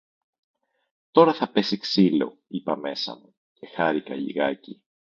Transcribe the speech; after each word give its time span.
«Τώρα 1.11 1.33
θα 1.33 1.51
πέσει 1.51 1.77
ξύλο», 1.77 2.37
είπα 2.47 2.77
μέσα 2.77 3.15
μου, 3.15 3.35
και 3.53 3.67
χάρηκα 3.67 4.15
λιγάκι 4.15 4.83